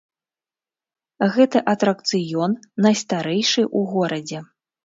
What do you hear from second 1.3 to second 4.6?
Гэты атракцыён найстарэйшы ў горадзе.